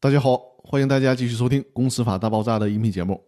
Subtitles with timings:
[0.00, 3.20] 大家好，欢迎大家继续收听《公司法大爆炸》的音频节目。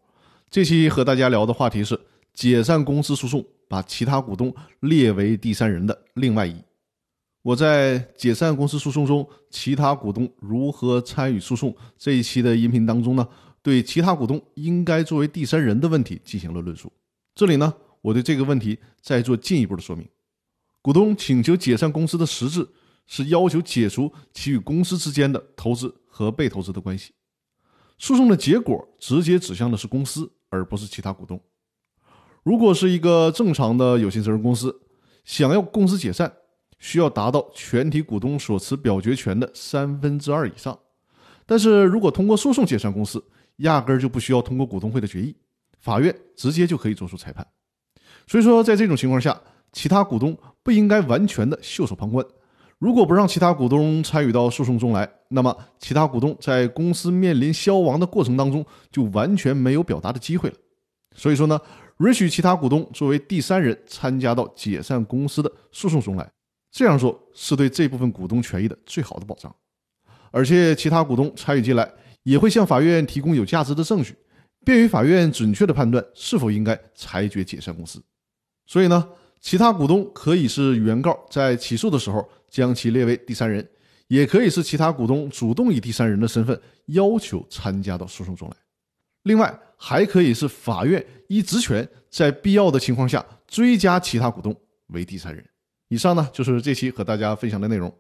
[0.49, 1.99] 这期和大家聊的话题是
[2.33, 6.54] 解散公司诉讼，把其他股东列为第三人的另外一。
[7.42, 13.29] 我在解散公司诉讼中，其他股东如何参与诉讼这一期的音频当中呢，
[13.62, 16.93] 对其他股东应该作为第三人的问题进行了论述。
[17.34, 20.07] 这里呢，我对这个问题再做进一步的说明。
[20.80, 22.64] 股东请求解散公司的实质
[23.11, 25.95] 是要求解除其与公司之间的投资。
[26.13, 27.15] 和被投资的关系，
[27.97, 31.41] 诉讼的结果直接指向的是公司，而不是其他股东。
[32.42, 34.82] 如果是一个正常的有限责任公司，
[35.24, 36.30] 想要公司解散，
[36.78, 40.79] 需要达到全体股东所持表决权的三分之二以上。
[41.46, 43.24] 但是如果通过诉讼解散公司，
[43.59, 45.34] 压根儿就不需要通过股东会的决议，
[45.79, 47.46] 法院直接就可以作出裁判。
[48.27, 49.40] 所以说，在这种情况下，
[49.73, 52.27] 其他股东不应该完全的袖手旁观。
[52.80, 60.56] 如果不让其他股东参与到诉讼中来，那么其他股东在公司面临消亡的过程当中，就完全没有表达的机会了。
[61.14, 61.60] 所以说呢，
[61.98, 66.27] 允许其他股东作为第三人参加到解散公司的诉讼中来，
[66.72, 69.55] 这样做是对这部分股东权益的最好的保障。
[70.31, 71.87] 而且，其他股东参与进来，
[72.22, 74.17] 也会向法院提供有价值的证据，
[74.65, 78.03] 便于法院准确的判断是否应该裁决解散公司。
[78.67, 79.06] 所以呢。
[79.41, 83.67] 其他股东可以是原告在起诉的时候将其列为第三人，
[84.07, 88.57] 也可以是其他股东主动以第三人的身份要求参加到诉讼中来。
[89.23, 94.55] 另外，还可以是法院依职权在必要的情况下追加其他股东
[94.89, 95.43] 为第三人。
[95.89, 97.93] 以上呢就是这期和大家分享的内容。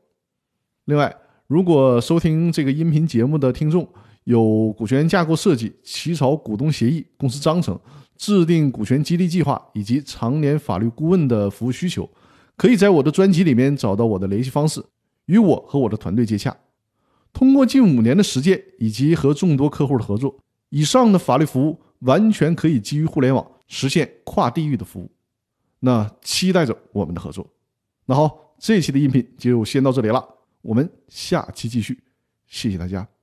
[0.84, 1.14] 另外，
[1.46, 3.88] 如果收听这个音频节目的听众
[4.24, 7.80] 有股权架构设计、起草股东协议、公司章程。
[8.20, 12.06] 制定股权激励计划以及常年法律顾问的服务需求，
[12.54, 14.84] 可以在我的专辑里面找到我的联系方式，
[15.24, 16.54] 与我和我的团队接洽。
[17.32, 25.10] 通过近五年的实践以及和众多客户的合作，以上的法律服务完全可以基于互联网实现跨地域的服务。
[25.78, 27.50] 那期待着我们的合作。
[28.04, 30.22] 那好，这期的音频就先到这里了，
[30.60, 31.98] 我们下期继续，
[32.46, 33.19] 谢谢大家。